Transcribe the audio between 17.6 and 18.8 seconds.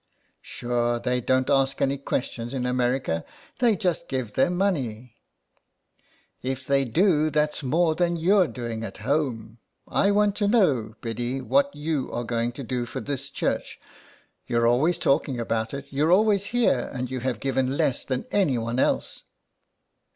less than any one